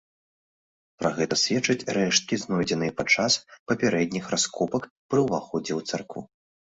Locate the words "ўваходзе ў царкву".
5.27-6.21